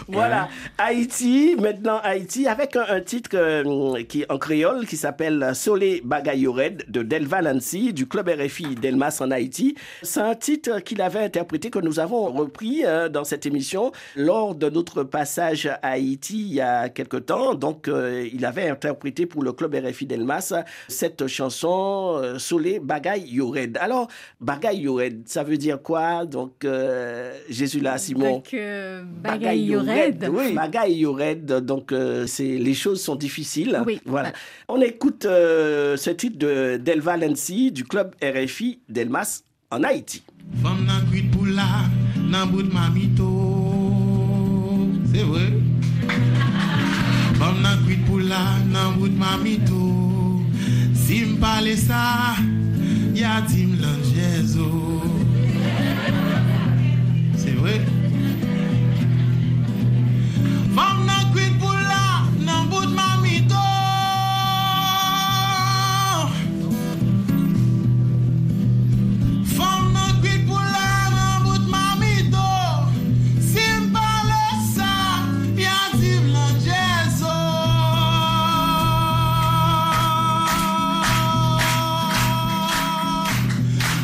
voilà. 0.07 0.47
Haïti, 0.77 0.92
maintenant 1.59 1.99
Haïti, 2.03 2.47
avec 2.47 2.75
un, 2.75 2.85
un 2.87 3.01
titre 3.01 3.31
euh, 3.33 4.03
qui 4.03 4.25
en 4.29 4.37
créole 4.37 4.85
qui 4.85 4.97
s'appelle 4.97 5.51
Solé 5.53 6.01
Bagayored 6.03 6.85
de 6.87 7.01
Delva 7.03 7.41
Lancy 7.41 7.93
du 7.93 8.07
club 8.07 8.29
RFI 8.29 8.75
Delmas 8.75 9.17
en 9.21 9.31
Haïti. 9.31 9.75
C'est 10.01 10.19
un 10.19 10.35
titre 10.35 10.79
qu'il 10.79 11.01
avait 11.01 11.23
interprété 11.23 11.69
que 11.69 11.79
nous 11.79 11.99
avons 11.99 12.25
repris 12.25 12.83
euh, 12.85 13.09
dans 13.09 13.23
cette 13.23 13.45
émission 13.45 13.91
lors 14.15 14.55
de 14.55 14.69
notre 14.69 15.03
passage 15.03 15.65
à 15.65 15.79
Haïti 15.81 16.47
il 16.49 16.53
y 16.53 16.61
a 16.61 16.89
quelque 16.89 17.17
temps. 17.17 17.55
Donc, 17.55 17.87
euh, 17.87 18.27
il 18.31 18.45
avait 18.45 18.69
interprété 18.69 19.25
pour 19.25 19.43
le 19.43 19.51
club 19.53 19.75
RFI 19.75 20.05
Delmas 20.05 20.53
cette 20.87 21.27
chanson 21.27 22.19
euh, 22.21 22.37
Solé 22.37 22.79
Bagayored. 22.79 23.77
Alors, 23.77 24.07
Bagayored, 24.39 25.23
ça 25.25 25.43
veut 25.43 25.57
dire 25.57 25.81
quoi? 25.81 26.25
Donc, 26.25 26.65
Jésus 27.49 27.79
là, 27.79 27.97
Simon? 27.97 28.31
Donc, 28.35 28.53
euh, 28.53 29.03
Bagay 29.05 30.82
Yored. 30.87 31.45
Donc, 31.65 31.91
euh, 31.91 32.25
c'est, 32.27 32.57
les 32.57 32.73
choses 32.73 33.01
sont 33.01 33.15
difficiles. 33.15 33.81
Oui. 33.85 33.99
Voilà. 34.05 34.33
On 34.67 34.81
écoute 34.81 35.25
euh, 35.25 35.97
ce 35.97 36.09
titre 36.09 36.37
de 36.37 36.77
Delva 36.77 37.17
Lancy 37.17 37.71
du 37.71 37.83
club 37.83 38.13
RFI 38.21 38.79
Delmas 38.89 39.43
en 39.71 39.83
Haïti. 39.83 40.23
Femme 40.61 40.83
nan 40.85 41.05
kuit 41.09 41.31
pou 41.33 41.47
la, 41.49 41.65
nan 42.29 42.49
bout 42.51 42.67
mamito 42.73 43.29
C'est 45.11 45.23
vrai 45.23 45.49
Femme 47.39 47.61
nan 47.63 47.79
kuit 47.87 48.03
pou 48.07 48.19
la, 48.19 48.43
nan 48.69 48.97
bout 48.99 49.15
mamito 49.17 49.81
Si 50.93 51.23
m 51.25 51.37
pale 51.41 51.73
sa, 51.79 52.35
ya 53.15 53.39
di 53.47 53.65
m 53.71 53.79
lan 53.81 53.97
jezo 54.11 54.69
C'est 57.39 57.57
vrai 57.57 57.79
Femme 60.73 61.05
nan 61.05 61.27
kuit 61.33 61.53
pou 61.61 61.69
la, 61.69 62.25
nan 62.41 62.65
bout 62.71 62.89
mamito 62.97 63.61
Femme 69.51 69.91
nan 69.93 70.15
kuit 70.23 70.47
pou 70.47 70.57
la, 70.57 70.87
nan 71.13 71.45
bout 71.45 71.67
mamito 71.69 72.47
Si 73.51 73.67
m 73.83 73.93
sa, 74.73 74.89
ya 75.61 75.77
di 75.93 76.15
m 76.23 76.33
lan 76.33 76.57
jezo 76.65 77.37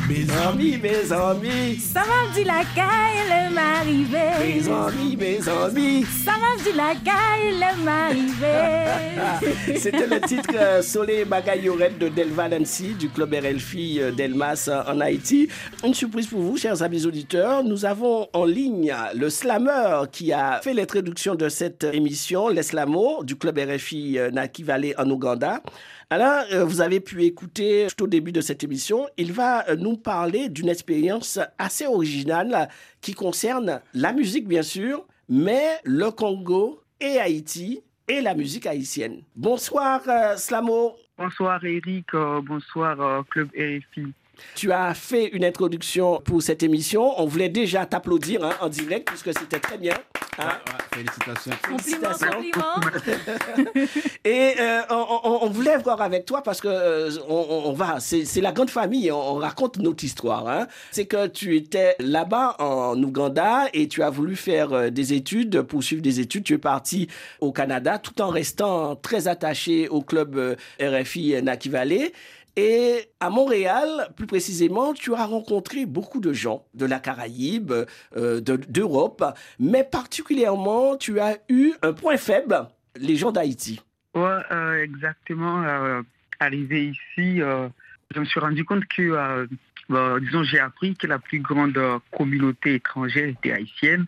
Mes 0.06 0.30
amis, 0.46 0.78
mes 0.78 1.12
amis, 1.12 1.80
Ça 1.82 2.06
m'a 2.06 2.44
la 2.46 2.64
caille, 2.76 3.26
elle 3.32 3.54
m'arrivait. 3.54 4.38
mes 4.46 4.70
amis, 4.70 5.18
mes 5.18 5.50
amis. 5.50 6.19
C'était 9.78 10.06
le 10.06 10.22
titre 10.22 10.54
euh, 10.56 10.84
Soleil 10.84 11.26
de 11.26 12.10
Delva 12.10 12.50
Nancy 12.50 12.94
du 12.94 13.10
club 13.10 13.34
RLFI 13.34 14.00
euh, 14.00 14.12
Delmas 14.12 14.68
euh, 14.68 14.84
en 14.86 15.00
Haïti. 15.00 15.48
Une 15.84 15.96
surprise 15.96 16.28
pour 16.28 16.42
vous, 16.42 16.58
chers 16.58 16.84
amis 16.84 17.08
auditeurs. 17.08 17.64
Nous 17.64 17.86
avons 17.86 18.28
en 18.34 18.46
ligne 18.46 18.94
le 19.16 19.32
slammer 19.32 20.04
qui 20.12 20.32
a 20.32 20.62
fait 20.62 20.76
l'introduction 20.76 21.34
de 21.34 21.50
cette 21.50 21.84
émission, 21.84 22.50
les 22.50 22.64
slamos 22.64 23.24
du 23.24 23.36
club 23.36 23.58
RFI 23.58 24.20
Naki 24.32 24.62
Valley 24.62 24.94
en 25.00 25.10
Ouganda. 25.10 25.64
Alors, 26.12 26.44
vous 26.66 26.82
avez 26.82 27.00
pu 27.00 27.24
écouter 27.24 27.88
tout 27.96 28.06
au 28.06 28.08
début 28.08 28.32
de 28.32 28.42
cette 28.42 28.64
émission, 28.64 29.08
il 29.18 29.32
va 29.32 29.64
nous 29.76 29.96
parler 29.96 30.50
d'une 30.50 30.70
expérience 30.70 31.38
assez 31.60 31.86
originale 31.86 32.68
qui 33.00 33.14
concerne 33.14 33.80
la 33.94 34.12
musique, 34.12 34.48
bien 34.48 34.64
sûr, 34.64 35.06
mais 35.30 35.80
le 35.86 36.10
Congo 36.10 36.82
et 37.00 37.20
Haïti 37.20 37.82
et 38.08 38.20
la 38.20 38.34
musique 38.34 38.66
haïtienne. 38.66 39.22
Bonsoir, 39.36 40.02
euh, 40.08 40.36
Slamo. 40.36 40.96
Bonsoir 41.18 41.64
Eric, 41.64 42.08
euh, 42.16 42.42
bonsoir 42.42 43.00
euh, 43.00 43.22
Club 43.30 43.50
RFI. 43.56 44.14
Tu 44.56 44.72
as 44.72 44.94
fait 44.94 45.26
une 45.28 45.44
introduction 45.46 46.22
pour 46.24 46.42
cette 46.42 46.64
émission. 46.64 47.20
On 47.22 47.26
voulait 47.26 47.50
déjà 47.50 47.86
t'applaudir 47.86 48.44
hein, 48.44 48.52
en 48.62 48.70
direct 48.70 49.08
puisque 49.10 49.38
c'était 49.40 49.60
très 49.60 49.78
bien. 49.78 49.94
hein. 50.38 50.50
Félicitations. 50.94 51.52
Compliment, 51.70 52.10
Félicitations. 52.14 52.42
compliment. 52.42 53.86
Et 54.26 54.54
euh, 54.60 54.82
on, 54.90 55.06
on- 55.24 55.40
on 55.44 55.50
voulait 55.50 55.78
voir 55.78 56.02
avec 56.02 56.26
toi 56.26 56.42
parce 56.44 56.60
que 56.62 56.68
euh, 56.68 57.10
on, 57.28 57.72
va, 57.74 58.00
c'est 58.00 58.26
c'est 58.26 58.42
la 58.42 58.52
grande 58.52 58.70
famille, 58.70 59.12
on, 59.12 59.36
on 59.36 59.36
raconte 59.36 59.78
notre 59.78 60.04
histoire. 60.04 60.48
hein. 60.48 60.68
C'est 60.92 61.06
que 61.06 61.28
tu 61.28 61.56
étais 61.56 61.96
là-bas 62.00 62.56
en 62.60 63.02
Ouganda 63.02 63.68
et 63.74 63.88
tu 63.88 64.04
as 64.04 64.10
voulu 64.10 64.36
faire 64.36 64.74
euh, 64.74 64.90
des 64.90 65.14
études, 65.14 65.62
poursuivre 65.62 66.02
des 66.02 66.20
études. 66.20 66.44
Tu 66.44 66.54
es 66.54 66.58
parti 66.58 67.08
au 67.40 67.52
Canada 67.52 67.98
tout 68.00 68.22
en 68.22 68.30
restant 68.30 68.96
très 68.96 69.28
attaché 69.28 69.88
au 69.90 70.02
club 70.02 70.36
euh, 70.38 70.56
RFI 70.82 71.42
Naki 71.42 71.70
Valley. 71.70 72.12
Et 72.62 73.10
à 73.22 73.30
Montréal, 73.30 74.10
plus 74.18 74.28
précisément, 74.28 74.94
tu 74.94 75.14
as 75.16 75.26
rencontré 75.26 75.86
beaucoup 75.86 76.20
de 76.20 76.34
gens 76.34 76.66
de 76.74 76.86
la 76.86 77.00
Caraïbe, 77.00 77.72
euh, 78.18 78.42
de- 78.42 78.58
d'Europe, 78.58 79.24
mais 79.60 79.86
particulièrement, 79.86 80.98
tu 80.98 81.22
as 81.22 81.38
eu 81.48 81.72
un 81.82 81.94
point 81.94 82.18
faible, 82.18 82.68
les 82.98 83.16
gens 83.16 83.32
d'Haïti. 83.32 83.80
Ouais, 84.14 84.42
euh, 84.52 84.84
exactement. 84.84 85.64
euh, 85.64 86.02
arrivé 86.42 86.88
ici, 86.88 87.42
euh, 87.42 87.70
je 88.14 88.20
me 88.20 88.26
suis 88.26 88.42
rendu 88.42 88.66
compte 88.66 88.84
que, 88.94 89.48
bah, 89.88 90.20
disons, 90.20 90.44
j'ai 90.44 90.60
appris 90.60 90.96
que 90.96 91.08
la 91.08 91.20
plus 91.20 91.40
grande 91.40 91.80
communauté 92.12 92.76
étrangère 92.76 93.30
était 93.30 93.54
haïtienne. 93.54 94.06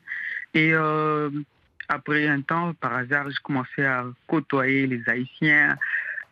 Et 0.53 0.73
après 1.87 2.27
un 2.27 2.41
temps, 2.41 2.73
par 2.73 2.95
hasard, 2.97 3.29
je 3.31 3.39
commençais 3.41 3.85
à 3.85 4.05
côtoyer 4.27 4.87
les 4.87 5.01
Haïtiens. 5.07 5.77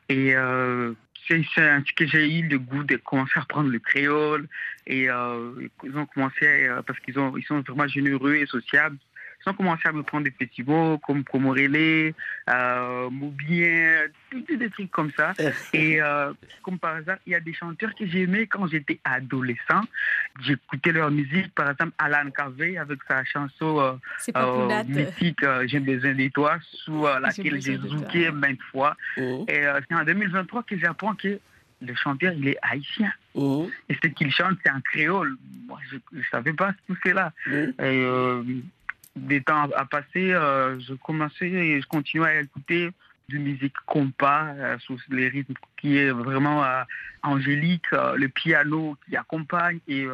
Et 0.10 0.34
c'est 1.30 1.94
que 1.96 2.08
j'ai 2.08 2.40
eu 2.40 2.48
le 2.48 2.60
goût 2.60 2.84
de 2.84 2.96
commencer 2.98 3.34
à 3.36 3.42
apprendre 3.42 3.70
le 3.70 3.80
créole. 3.80 4.48
Et 4.88 5.10
euh, 5.10 5.52
ils 5.84 5.96
ont 5.96 6.06
commencé, 6.08 6.68
euh, 6.68 6.82
parce 6.82 7.00
qu'ils 7.00 7.16
ils 7.38 7.46
sont 7.46 7.62
vraiment 7.62 7.88
généreux 7.88 8.36
et 8.36 8.46
sociables, 8.46 8.98
ils 9.46 9.50
ont 9.50 9.54
commencé 9.54 9.88
à 9.88 9.92
me 9.92 10.04
prendre 10.04 10.28
des 10.28 10.64
mots 10.64 10.98
comme 11.00 11.24
Comorélé, 11.24 12.14
euh, 12.50 13.10
Moubien, 13.10 14.04
tout 14.30 14.42
tout 14.42 14.58
des 14.58 14.70
trucs 14.70 14.92
comme 14.92 15.12
ça. 15.16 15.34
Et 15.74 16.02
euh, 16.02 16.34
comme 16.64 16.78
par 16.78 16.96
hasard, 16.96 17.18
il 17.26 17.34
y 17.34 17.36
a 17.36 17.40
des 17.40 17.54
chanteurs 17.54 17.94
que 17.96 18.06
j'aimais 18.06 18.48
quand 18.48 18.68
j'étais 18.68 19.00
adolescent. 19.04 19.82
J'écoutais 20.42 20.92
leur 20.92 21.12
musique, 21.12 21.54
par 21.56 21.72
exemple 21.72 21.94
Alan 21.98 22.30
Cavey 22.32 22.78
avec 22.78 23.00
sa 23.08 23.24
chanson 23.24 23.80
euh, 24.36 24.68
date. 24.68 24.88
mythique 24.88 25.44
euh, 25.44 25.66
J'ai 25.68 25.80
besoin 25.80 26.14
de 26.14 26.28
toi, 26.30 26.58
sous 26.62 27.06
euh, 27.06 27.20
laquelle 27.20 27.62
j'ai 27.62 27.78
zouké 27.78 28.32
maintes 28.32 28.62
fois. 28.72 28.96
Mhm. 29.18 29.46
Et 29.48 29.66
euh, 29.66 29.80
c'est 29.88 29.96
en 29.96 30.04
2023 30.04 30.64
que 30.64 30.78
j'apprends 30.78 31.16
que 31.16 31.40
le 31.82 31.96
chanteur, 31.96 32.34
il 32.34 32.48
est 32.50 32.58
haïtien. 32.62 33.12
Mhm. 33.36 33.70
Et 33.90 33.96
ce 34.02 34.08
qu'il 34.10 34.32
chante, 34.32 34.58
c'est 34.64 34.72
en 34.72 34.82
créole. 34.82 35.38
Moi, 35.68 35.80
je 35.90 35.98
ne 36.18 36.24
savais 36.32 36.54
pas 36.54 36.74
tout 36.88 36.98
cela. 37.06 37.32
Mhm. 37.48 37.74
Et, 37.80 38.04
euh, 38.04 38.44
des 39.16 39.42
temps 39.42 39.70
à 39.76 39.86
passer, 39.86 40.32
euh, 40.34 40.80
je 40.80 40.94
commençais 40.94 41.50
et 41.50 41.82
je 41.82 41.88
continuais 41.88 42.30
à 42.30 42.42
écouter 42.42 42.92
de 43.30 43.38
musique 43.38 43.76
compas 43.86 44.54
euh, 44.56 44.78
sous 44.80 44.98
les 45.10 45.30
rythmes 45.30 45.54
qui 45.80 45.98
est 45.98 46.10
vraiment 46.10 46.64
euh, 46.64 46.84
angélique, 47.22 47.92
le 47.92 48.28
piano 48.28 48.98
qui 49.06 49.16
accompagne. 49.16 49.80
Et 49.88 50.08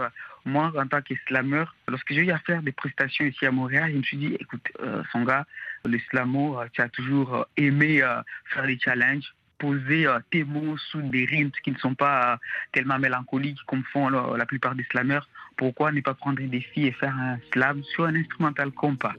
moi, 0.44 0.72
en 0.78 0.88
tant 0.88 1.02
qu'islameur, 1.02 1.76
lorsque 1.88 2.12
j'ai 2.14 2.22
eu 2.22 2.32
à 2.32 2.40
faire 2.40 2.62
des 2.62 2.72
prestations 2.72 3.26
ici 3.26 3.46
à 3.46 3.52
Montréal, 3.52 3.92
je 3.92 3.98
me 3.98 4.04
suis 4.04 4.18
dit, 4.18 4.36
écoute, 4.40 4.68
son 5.12 5.24
gars, 5.24 5.46
l'islamo, 5.86 6.60
tu 6.74 6.82
as 6.82 6.90
toujours 6.90 7.46
aimé 7.58 8.02
faire 8.46 8.66
des 8.66 8.80
challenges 8.80 9.34
poser 9.60 10.06
tes 10.32 10.44
mots 10.44 10.78
sous 10.78 11.02
des 11.02 11.26
rythmes 11.26 11.52
qui 11.64 11.72
ne 11.72 11.78
sont 11.78 11.96
pas 11.96 12.40
tellement 12.74 13.00
mélancoliques 13.00 13.60
comme 13.68 13.84
font 13.84 14.10
la 14.10 14.46
plupart 14.46 14.76
des 14.76 14.86
slameurs. 14.92 15.30
Pourquoi 15.58 15.92
ne 15.92 16.02
pas 16.02 16.14
prendre 16.14 16.42
un 16.42 16.48
défi 16.48 16.86
et 16.86 16.92
faire 16.92 17.16
un 17.16 17.38
slam 17.54 17.82
sur 17.84 18.06
un 18.06 18.16
instrumental 18.16 18.72
compas 18.72 19.14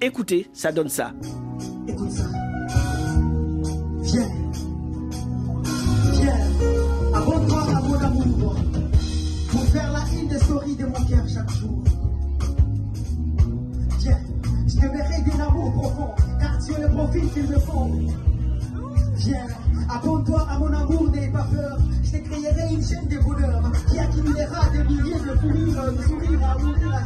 Écoutez, 0.00 0.48
ça 0.52 0.72
donne 0.72 0.88
ça. 0.88 1.12
Écoute 1.86 2.10
ça. 2.10 2.24
Viens. 4.02 4.28
Viens. 6.12 6.36
Abonne-toi 7.14 7.62
à 7.62 7.80
mon 7.80 7.98
amour. 7.98 8.56
Pour 9.50 9.64
faire 9.66 9.92
la 9.92 10.20
une 10.20 10.28
des 10.28 10.38
stories 10.38 10.76
de 10.76 10.86
mon 10.86 11.04
cœur 11.06 11.28
chaque 11.28 11.50
jour. 11.50 11.84
Viens. 14.00 14.18
Je 14.66 14.74
te 14.74 14.86
mérite 14.86 15.26
d'un 15.26 15.44
amour 15.44 15.72
profond. 15.72 16.14
Car 16.40 16.58
tu 16.64 16.72
es 16.72 16.80
le 16.80 16.88
profil 16.88 17.30
qu'il 17.32 17.48
me 17.48 17.58
faut. 17.58 17.90
Viens. 19.16 19.46
Abonne-toi 19.88 20.46
à 20.50 20.58
mon 20.58 20.72
amour, 20.72 21.12
pas 21.32 21.44
peur. 21.44 21.78
Je 22.02 22.10
te 22.10 22.16
créerai 22.28 22.74
une 22.74 22.84
chaîne 22.84 23.06
de 23.08 23.18
bonheur 23.18 23.72
qui 23.88 23.98
accumulera 23.98 24.70
des 24.70 24.84
milliers 24.84 25.14
de 25.14 25.38
fourrures, 25.38 25.92
de 25.92 26.02
sourires 26.02 26.44
à 26.44 26.56
ouvrir 26.56 26.94
à. 26.94 27.02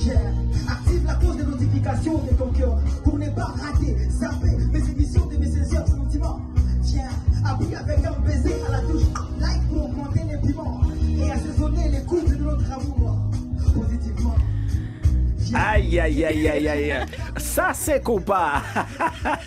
Viens, 0.00 0.20
active 0.68 1.04
la 1.06 1.14
cloche 1.14 1.36
de 1.36 1.42
notification 1.44 2.18
de 2.18 2.34
ton 2.36 2.48
cœur 2.48 2.78
pour 3.04 3.18
ne 3.18 3.28
pas 3.30 3.44
rater, 3.44 3.96
zapper 4.10 4.56
mes 4.72 4.90
émissions 4.90 5.26
de 5.26 5.36
mes 5.36 5.46
sincères 5.46 5.86
sentiments. 5.88 6.40
Viens, 6.82 7.08
appuie 7.44 7.74
avec 7.74 8.04
un 8.04 8.20
baiser 8.20 8.54
à 8.68 8.72
la 8.72 8.80
touche, 8.80 9.02
like 9.40 9.68
pour 9.68 9.84
augmenter 9.86 10.20
les 10.30 10.38
piments 10.46 10.80
et 11.18 11.30
assaisonner 11.30 11.88
les 11.90 12.04
coups 12.04 12.30
de 12.30 12.36
notre 12.36 12.72
amour 12.72 13.16
positivement. 13.74 14.34
Aïe, 15.54 16.00
aïe, 16.00 16.24
aïe, 16.24 16.48
aïe, 16.48 16.68
aïe. 16.68 17.06
Ça, 17.54 17.70
c'est 17.72 18.02
compas. 18.02 18.62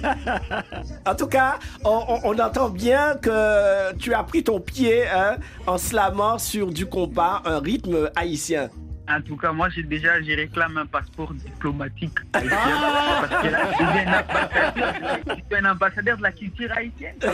en 1.05 1.13
tout 1.13 1.27
cas, 1.27 1.59
on, 1.83 2.39
entend 2.39 2.69
bien 2.69 3.15
que 3.15 3.93
tu 3.95 4.13
as 4.13 4.23
pris 4.23 4.45
ton 4.45 4.61
pied 4.61 5.05
hein, 5.09 5.35
en 5.65 5.77
slamant 5.77 6.37
sur 6.37 6.67
du 6.67 6.85
compas, 6.85 7.41
un 7.43 7.59
rythme 7.59 8.09
haïtien. 8.15 8.69
En 9.09 9.21
tout 9.21 9.37
cas, 9.37 9.51
moi, 9.53 9.69
j'ai 9.69 9.83
déjà, 9.83 10.21
j'ai 10.21 10.35
réclame 10.35 10.77
un 10.77 10.85
passeport 10.85 11.33
diplomatique 11.33 12.17
haïtien. 12.33 12.57
parce 13.29 13.41
que 13.43 13.47
là, 13.47 13.59
je 13.69 13.75
suis 13.75 13.85
un 13.85 14.11
ambassadeur, 14.19 15.19
je 15.27 15.33
suis 15.33 15.55
un 15.65 15.71
ambassadeur 15.71 16.17
de 16.17 16.23
la 16.23 16.31
culture 16.31 16.71
haïtienne. 16.75 17.15
Je 17.21 17.27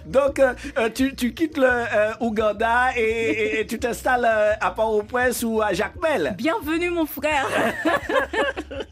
Donc, 0.06 0.38
euh, 0.38 0.54
euh, 0.78 0.88
tu, 0.94 1.14
tu 1.14 1.34
quittes 1.34 1.58
le 1.58 1.66
euh, 1.66 2.12
Ouganda 2.20 2.96
et, 2.96 3.00
et- 3.02 3.60
et 3.60 3.66
tu 3.66 3.78
t'installes 3.78 4.24
euh, 4.26 4.52
à 4.60 4.70
Port-au-Prince 4.70 5.42
ou 5.44 5.60
à 5.60 5.72
Jacmel. 5.74 6.34
Bienvenue, 6.38 6.90
mon 6.90 7.06
frère. 7.06 7.46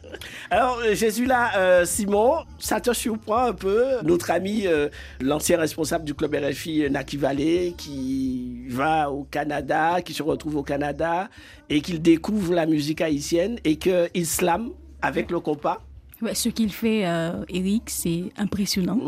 Alors, 0.49 0.79
euh, 0.79 0.93
Jésus 0.93 1.25
là, 1.25 1.51
euh, 1.57 1.85
Simon, 1.85 2.45
ça 2.57 2.79
te 2.81 2.93
surprend 2.93 3.45
un 3.45 3.53
peu 3.53 4.01
Notre 4.03 4.31
ami, 4.31 4.67
euh, 4.67 4.89
l'ancien 5.21 5.57
responsable 5.57 6.05
du 6.05 6.13
club 6.13 6.35
RFI, 6.35 6.89
Naki 6.89 7.17
Valley, 7.17 7.73
qui 7.77 8.65
va 8.67 9.11
au 9.11 9.23
Canada, 9.23 10.01
qui 10.01 10.13
se 10.13 10.23
retrouve 10.23 10.57
au 10.57 10.63
Canada 10.63 11.29
et 11.69 11.81
qu'il 11.81 12.01
découvre 12.01 12.53
la 12.53 12.65
musique 12.65 13.01
haïtienne 13.01 13.59
et 13.63 13.77
qu'il 13.77 14.25
slame 14.25 14.71
avec 15.01 15.31
le 15.31 15.39
compas. 15.39 15.79
Ouais, 16.21 16.35
ce 16.35 16.49
qu'il 16.49 16.71
fait, 16.71 17.05
euh, 17.05 17.45
Eric, 17.47 17.83
c'est 17.87 18.23
impressionnant. 18.37 18.99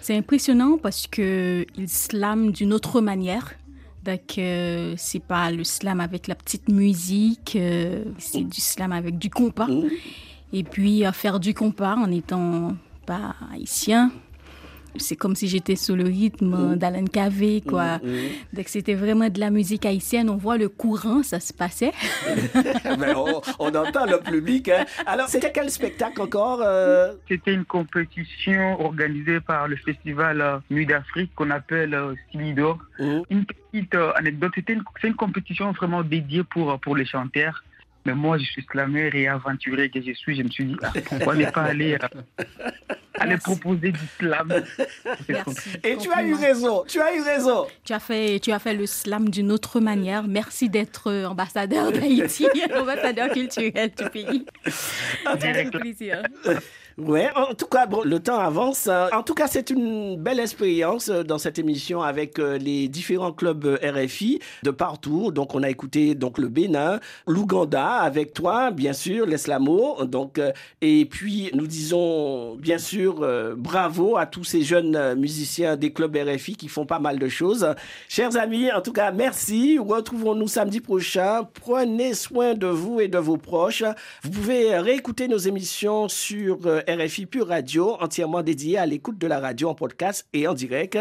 C'est 0.00 0.16
impressionnant 0.16 0.78
parce 0.78 1.06
que 1.06 1.66
il 1.76 1.88
slame 1.88 2.50
d'une 2.50 2.72
autre 2.72 3.00
manière. 3.00 3.54
Donc, 4.06 4.38
euh, 4.38 4.94
c'est 4.96 5.22
pas 5.22 5.50
le 5.50 5.64
slam 5.64 6.00
avec 6.00 6.28
la 6.28 6.36
petite 6.36 6.68
musique, 6.68 7.56
euh, 7.56 8.04
c'est 8.18 8.44
du 8.44 8.60
slam 8.60 8.92
avec 8.92 9.18
du 9.18 9.30
compas. 9.30 9.66
Et 10.58 10.62
puis, 10.64 11.04
euh, 11.04 11.12
faire 11.12 11.38
du 11.38 11.52
compas 11.52 11.96
en 11.96 12.10
étant 12.10 12.74
pas 13.04 13.34
haïtien, 13.52 14.10
c'est 14.96 15.14
comme 15.14 15.36
si 15.36 15.48
j'étais 15.48 15.76
sur 15.76 15.94
le 15.94 16.04
rythme 16.04 16.76
d'Alan 16.76 17.04
Cavé, 17.04 17.60
quoi. 17.60 17.98
Donc, 18.54 18.68
c'était 18.68 18.94
vraiment 18.94 19.28
de 19.28 19.38
la 19.38 19.50
musique 19.50 19.84
haïtienne. 19.84 20.30
On 20.30 20.36
voit 20.36 20.56
le 20.56 20.70
courant, 20.70 21.22
ça 21.22 21.38
se 21.40 21.52
passait. 21.52 21.92
Mais 22.98 23.14
on, 23.14 23.42
on 23.58 23.74
entend 23.74 24.06
le 24.06 24.18
public. 24.20 24.70
hein. 24.70 24.86
Alors, 25.04 25.28
c'était 25.28 25.52
quel 25.52 25.68
spectacle 25.68 26.22
encore 26.22 26.60
euh, 26.64 27.12
C'était 27.28 27.52
une 27.52 27.66
compétition 27.66 28.80
organisée 28.80 29.40
par 29.40 29.68
le 29.68 29.76
festival 29.76 30.40
euh, 30.40 30.56
Nuit 30.70 30.86
d'Afrique 30.86 31.30
qu'on 31.34 31.50
appelle 31.50 31.92
euh, 31.92 32.14
Silidor. 32.32 32.78
Une 32.98 33.44
petite 33.44 33.94
euh, 33.94 34.12
anecdote, 34.16 34.52
c'était 34.54 34.72
une, 34.72 34.84
c'est 35.02 35.08
une 35.08 35.14
compétition 35.16 35.72
vraiment 35.72 36.02
dédiée 36.02 36.44
pour, 36.44 36.80
pour 36.80 36.96
les 36.96 37.04
chanteurs. 37.04 37.62
Mais 38.06 38.14
moi, 38.14 38.38
je 38.38 38.44
suis 38.44 38.64
slameur 38.70 39.12
et 39.16 39.26
aventurier 39.26 39.90
que 39.90 40.00
je 40.00 40.12
suis. 40.12 40.36
Je 40.36 40.42
me 40.44 40.48
suis 40.48 40.64
dit, 40.64 40.76
ah, 40.80 40.92
pourquoi 41.06 41.34
ne 41.34 41.44
pas 41.46 41.62
aller, 41.62 41.98
euh, 42.00 42.44
aller 43.14 43.36
proposer 43.36 43.90
du 43.90 44.06
slam? 44.16 44.62
Et 45.82 45.96
tu 45.96 46.12
as 46.12 46.22
eu 46.22 46.34
raison, 46.34 46.84
tu 46.86 47.00
as 47.00 47.16
eu 47.16 47.20
raison. 47.20 47.66
Tu 47.82 47.92
as 47.92 47.98
fait, 47.98 48.38
tu 48.38 48.52
as 48.52 48.60
fait 48.60 48.74
le 48.74 48.86
slam 48.86 49.28
d'une 49.28 49.50
autre 49.50 49.80
manière. 49.80 50.28
Merci 50.28 50.68
d'être 50.68 51.10
euh, 51.10 51.26
ambassadeur 51.26 51.90
d'Haïti, 51.90 52.46
ambassadeur 52.76 53.30
culturel 53.30 53.90
du 53.98 54.08
pays. 54.08 54.46
C'est 54.66 55.66
un 55.66 55.70
plaisir. 55.70 56.22
Ouais, 56.98 57.28
en 57.36 57.52
tout 57.52 57.66
cas, 57.66 57.86
le 58.06 58.20
temps 58.20 58.38
avance. 58.38 58.88
En 59.12 59.22
tout 59.22 59.34
cas, 59.34 59.48
c'est 59.48 59.68
une 59.68 60.16
belle 60.16 60.40
expérience 60.40 61.10
euh, 61.10 61.24
dans 61.24 61.36
cette 61.36 61.58
émission 61.58 62.00
avec 62.00 62.38
euh, 62.38 62.56
les 62.56 62.88
différents 62.88 63.32
clubs 63.32 63.66
euh, 63.66 63.76
RFI 63.82 64.40
de 64.62 64.70
partout. 64.70 65.30
Donc, 65.30 65.54
on 65.54 65.62
a 65.62 65.68
écouté 65.68 66.14
donc 66.14 66.38
le 66.38 66.48
Bénin, 66.48 66.98
l'Ouganda 67.26 67.96
avec 67.96 68.32
toi, 68.32 68.70
bien 68.70 68.94
sûr, 68.94 69.26
l'Eslamo. 69.26 70.06
Donc, 70.06 70.40
et 70.80 71.04
puis 71.04 71.50
nous 71.52 71.66
disons 71.66 72.56
bien 72.56 72.78
sûr 72.78 73.26
bravo 73.56 74.16
à 74.16 74.24
tous 74.24 74.44
ces 74.44 74.62
jeunes 74.62 75.14
musiciens 75.16 75.76
des 75.76 75.92
clubs 75.92 76.16
RFI 76.16 76.56
qui 76.56 76.68
font 76.68 76.86
pas 76.86 76.98
mal 76.98 77.18
de 77.18 77.28
choses. 77.28 77.74
Chers 78.08 78.36
amis, 78.38 78.72
en 78.72 78.80
tout 78.80 78.92
cas, 78.92 79.10
merci. 79.10 79.78
Retrouvons-nous 79.78 80.48
samedi 80.48 80.80
prochain. 80.80 81.46
Prenez 81.60 82.14
soin 82.14 82.54
de 82.54 82.66
vous 82.66 83.00
et 83.00 83.08
de 83.08 83.18
vos 83.18 83.36
proches. 83.36 83.84
Vous 84.22 84.30
pouvez 84.30 84.78
réécouter 84.78 85.28
nos 85.28 85.38
émissions 85.38 86.08
sur 86.08 86.58
RFI 86.88 87.26
Pure 87.26 87.48
Radio, 87.48 87.96
entièrement 88.00 88.42
dédiées 88.42 88.78
à 88.78 88.86
l'écoute 88.86 89.18
de 89.18 89.26
la 89.26 89.40
radio 89.40 89.68
en 89.68 89.74
podcast 89.74 90.26
et 90.32 90.46
en 90.46 90.54
direct. 90.54 90.98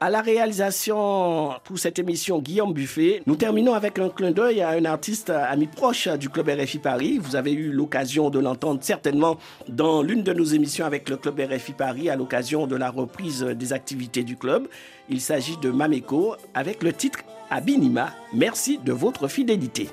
À 0.00 0.10
la 0.10 0.20
réalisation 0.20 1.52
pour 1.64 1.78
cette 1.78 1.98
émission, 1.98 2.38
Guillaume 2.40 2.72
Buffet. 2.72 3.22
Nous 3.26 3.36
terminons 3.36 3.74
avec 3.74 3.98
un 3.98 4.08
clin 4.08 4.30
d'œil 4.30 4.60
à 4.60 4.70
un 4.70 4.84
artiste 4.84 5.30
ami 5.30 5.66
proche 5.66 6.08
du 6.08 6.28
club 6.28 6.48
RFI 6.48 6.78
Paris. 6.78 7.18
Vous 7.18 7.36
avez 7.36 7.52
eu 7.52 7.70
l'occasion 7.70 8.30
de 8.30 8.38
l'entendre 8.38 8.80
certainement 8.82 9.38
dans 9.68 10.02
l'une 10.02 10.22
de 10.22 10.32
nos 10.32 10.44
émissions 10.44 10.86
avec 10.86 11.08
le 11.08 11.16
club 11.16 11.40
RFI 11.40 11.72
Paris 11.72 12.10
à 12.10 12.16
l'occasion 12.16 12.66
de 12.66 12.76
la 12.76 12.90
reprise 12.90 13.42
des 13.42 13.72
activités 13.72 14.24
du 14.24 14.36
club. 14.36 14.68
Il 15.08 15.20
s'agit 15.20 15.56
de 15.58 15.70
Mameko 15.70 16.36
avec 16.54 16.82
le 16.82 16.92
titre 16.92 17.20
Abinima. 17.50 18.10
Merci 18.32 18.78
de 18.78 18.92
votre 18.92 19.28
fidélité. 19.28 19.88